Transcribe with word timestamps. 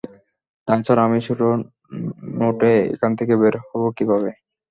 তাছাড়া, 0.67 1.01
আমি 1.07 1.19
ছোট 1.27 1.39
নোটে 2.39 2.71
এখান 2.93 3.11
থেকে 3.19 3.33
বের 3.41 3.55
হবে 3.63 3.89
কীভাবে? 3.97 4.29